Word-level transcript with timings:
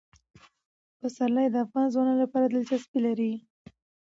پسرلی 0.99 1.47
د 1.51 1.55
افغان 1.65 1.85
ځوانانو 1.93 2.21
لپاره 2.23 2.45
دلچسپي 2.47 2.99
لري. 3.07 3.33